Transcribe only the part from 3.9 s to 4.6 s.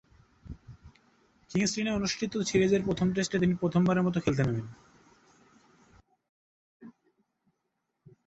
মতো খেলতে